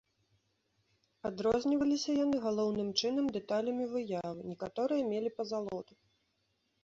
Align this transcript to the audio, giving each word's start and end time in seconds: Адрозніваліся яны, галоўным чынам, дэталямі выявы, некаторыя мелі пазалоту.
Адрозніваліся 1.29 2.11
яны, 2.23 2.37
галоўным 2.45 2.89
чынам, 3.01 3.25
дэталямі 3.35 3.85
выявы, 3.93 4.41
некаторыя 4.53 5.01
мелі 5.11 5.29
пазалоту. 5.43 5.93